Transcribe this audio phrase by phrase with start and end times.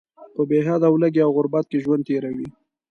[0.35, 2.47] په بې حده ولږې او غربت کې ژوند تیروي.